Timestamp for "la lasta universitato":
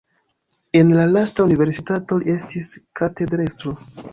0.99-2.19